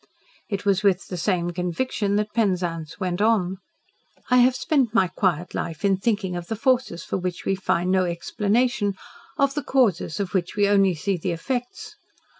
It 0.49 0.65
was 0.65 0.81
with 0.81 1.09
the 1.09 1.15
same 1.15 1.51
conviction 1.51 2.15
that 2.15 2.33
Penzance 2.33 2.99
went 2.99 3.21
on. 3.21 3.57
"I 4.31 4.37
have 4.37 4.55
spent 4.55 4.95
my 4.95 5.07
quiet 5.07 5.53
life 5.53 5.85
in 5.85 5.95
thinking 5.97 6.35
of 6.35 6.47
the 6.47 6.55
forces 6.55 7.03
for 7.03 7.17
which 7.19 7.45
we 7.45 7.53
find 7.53 7.91
no 7.91 8.05
explanation 8.05 8.95
of 9.37 9.53
the 9.53 9.61
causes 9.63 10.19
of 10.19 10.33
which 10.33 10.55
we 10.55 10.67
only 10.67 10.95
see 10.95 11.17
the 11.17 11.33
effects. 11.33 11.97